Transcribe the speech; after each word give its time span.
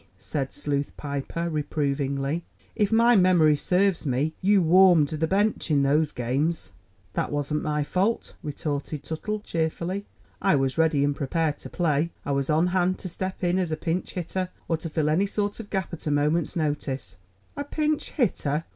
said 0.17 0.51
Sleuth 0.51 0.97
Piper 0.97 1.47
reprovingly. 1.47 2.43
"If 2.75 2.91
my 2.91 3.15
memory 3.15 3.55
serves 3.55 4.03
me, 4.03 4.33
you 4.41 4.59
warmed 4.59 5.09
the 5.09 5.27
bench 5.27 5.69
in 5.69 5.83
both 5.83 5.89
those 5.91 6.11
games." 6.11 6.71
"That 7.13 7.31
wasn't 7.31 7.61
my 7.61 7.83
fault," 7.83 8.33
retorted 8.41 9.03
Tuttle 9.03 9.41
cheerfully. 9.41 10.07
"I 10.41 10.55
was 10.55 10.75
ready 10.75 11.03
and 11.03 11.15
prepared 11.15 11.59
to 11.59 11.69
play. 11.69 12.09
I 12.25 12.31
was 12.31 12.49
on 12.49 12.65
hand 12.73 12.97
to 12.97 13.09
step 13.09 13.43
in 13.43 13.59
as 13.59 13.71
a 13.71 13.77
pinch 13.77 14.13
hitter, 14.13 14.49
or 14.67 14.75
to 14.77 14.89
fill 14.89 15.07
any 15.07 15.27
sort 15.27 15.59
of 15.59 15.67
a 15.67 15.69
gap 15.69 15.93
at 15.93 16.07
a 16.07 16.09
moment's 16.09 16.55
notice." 16.55 17.17
"A 17.55 17.63
pinch 17.63 18.09
hitter!" 18.09 18.63